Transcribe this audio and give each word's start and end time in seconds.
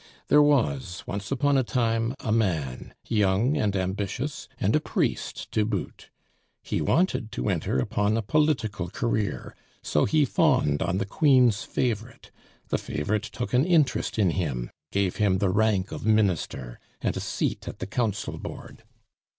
There 0.29 0.41
was, 0.41 1.03
once 1.05 1.29
upon 1.31 1.59
a 1.59 1.63
time, 1.63 2.15
a 2.21 2.31
man, 2.31 2.95
young 3.07 3.55
and 3.55 3.75
ambitious, 3.75 4.47
and 4.59 4.75
a 4.75 4.79
priest 4.79 5.51
to 5.51 5.63
boot. 5.63 6.09
He 6.63 6.81
wanted 6.81 7.31
to 7.33 7.49
enter 7.49 7.77
upon 7.77 8.17
a 8.17 8.23
political 8.23 8.89
career, 8.89 9.55
so 9.83 10.05
he 10.05 10.25
fawned 10.25 10.81
on 10.81 10.97
the 10.97 11.05
Queen's 11.05 11.61
favorite; 11.61 12.31
the 12.69 12.79
favorite 12.79 13.25
took 13.25 13.53
an 13.53 13.63
interest 13.63 14.17
in 14.17 14.31
him, 14.31 14.71
gave 14.91 15.17
him 15.17 15.37
the 15.37 15.51
rank 15.51 15.91
of 15.91 16.03
minister, 16.03 16.79
and 16.99 17.15
a 17.15 17.19
seat 17.19 17.67
at 17.67 17.77
the 17.77 17.85
council 17.85 18.39
board. 18.39 18.81